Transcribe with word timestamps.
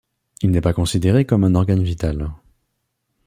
Il 0.41 0.49
n'est 0.49 0.61
pas 0.61 0.73
considéré 0.73 1.25
comme 1.25 1.43
un 1.43 1.53
organe 1.53 1.83
vital. 1.83 2.31